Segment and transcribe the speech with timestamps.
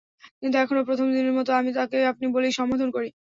[0.41, 3.09] কিন্তু এখনো প্রথম দিনের মতো আমি তাঁকে আপনি বলেই সম্বোধন করি।